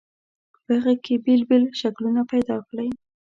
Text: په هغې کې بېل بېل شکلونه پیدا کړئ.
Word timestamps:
په 0.65 0.73
هغې 0.83 0.95
کې 1.03 1.13
بېل 1.25 1.41
بېل 1.49 1.63
شکلونه 1.81 2.21
پیدا 2.31 2.57
کړئ. 2.67 2.89